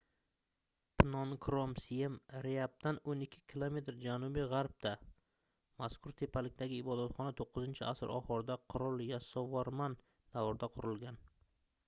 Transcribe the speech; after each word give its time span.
pnon 0.99 1.33
krom 1.45 1.73
siem 1.81 2.13
reapdan 2.45 2.99
12 3.11 3.35
km 3.51 3.75
janubi-gʻarbda 4.05 4.93
mazkur 5.83 6.15
tepalikdagi 6.23 6.79
ibodatxona 6.85 7.33
9-asr 7.43 8.13
oxirida 8.21 8.55
qirol 8.75 9.03
yasovorman 9.11 9.97
davrida 10.39 10.71
qurilgan 10.79 11.21